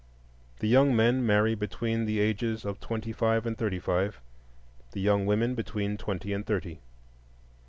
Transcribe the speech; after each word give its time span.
The 0.61 0.67
young 0.67 0.95
men 0.95 1.23
marry 1.23 1.53
between 1.53 2.05
the 2.05 2.19
ages 2.19 2.65
of 2.65 2.79
twenty 2.79 3.13
five 3.13 3.45
and 3.45 3.55
thirty 3.55 3.77
five; 3.77 4.19
the 4.93 4.99
young 4.99 5.27
women 5.27 5.53
between 5.53 5.95
twenty 5.95 6.33
and 6.33 6.43
thirty. 6.43 6.81